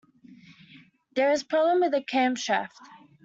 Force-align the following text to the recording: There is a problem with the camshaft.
There 1.13 1.31
is 1.31 1.43
a 1.43 1.45
problem 1.45 1.81
with 1.81 1.91
the 1.91 2.01
camshaft. 2.01 2.71